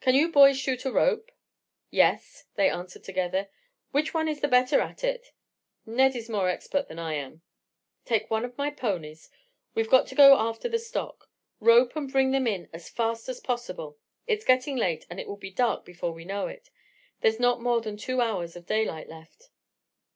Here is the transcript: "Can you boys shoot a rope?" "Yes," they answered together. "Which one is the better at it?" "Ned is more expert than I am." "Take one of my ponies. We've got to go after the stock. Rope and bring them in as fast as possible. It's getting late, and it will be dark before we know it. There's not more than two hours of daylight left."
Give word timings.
"Can 0.00 0.14
you 0.14 0.30
boys 0.30 0.56
shoot 0.56 0.84
a 0.84 0.92
rope?" 0.92 1.32
"Yes," 1.90 2.44
they 2.54 2.70
answered 2.70 3.02
together. 3.02 3.48
"Which 3.90 4.14
one 4.14 4.28
is 4.28 4.40
the 4.40 4.46
better 4.46 4.80
at 4.80 5.02
it?" 5.02 5.32
"Ned 5.84 6.14
is 6.14 6.28
more 6.28 6.48
expert 6.48 6.86
than 6.86 7.00
I 7.00 7.14
am." 7.14 7.42
"Take 8.04 8.30
one 8.30 8.44
of 8.44 8.56
my 8.56 8.70
ponies. 8.70 9.28
We've 9.74 9.90
got 9.90 10.06
to 10.06 10.14
go 10.14 10.38
after 10.38 10.68
the 10.68 10.78
stock. 10.78 11.28
Rope 11.58 11.96
and 11.96 12.12
bring 12.12 12.30
them 12.30 12.46
in 12.46 12.68
as 12.72 12.88
fast 12.88 13.28
as 13.28 13.40
possible. 13.40 13.98
It's 14.28 14.44
getting 14.44 14.76
late, 14.76 15.04
and 15.10 15.18
it 15.18 15.26
will 15.26 15.36
be 15.36 15.50
dark 15.50 15.84
before 15.84 16.12
we 16.12 16.24
know 16.24 16.46
it. 16.46 16.70
There's 17.20 17.40
not 17.40 17.60
more 17.60 17.80
than 17.80 17.96
two 17.96 18.20
hours 18.20 18.54
of 18.54 18.66
daylight 18.66 19.08
left." 19.08 19.50